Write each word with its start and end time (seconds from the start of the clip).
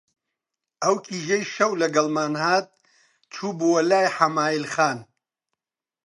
ئەو 0.83 0.95
کیژەی 1.05 1.43
شەو 1.55 1.71
لەگەڵمان 1.81 2.33
هات، 2.43 2.67
چووبووە 3.33 3.81
لای 3.89 4.07
حەمایل 4.15 4.65
خان 4.73 4.99